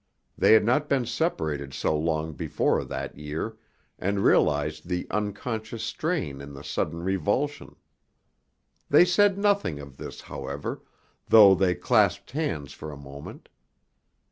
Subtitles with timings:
[0.35, 3.57] They had not been separated so long before that year,
[3.99, 7.75] and realized the unconscious strain in the sudden revulsion.
[8.89, 10.81] They said nothing of this, however,
[11.27, 13.47] though they clasped hands for a moment.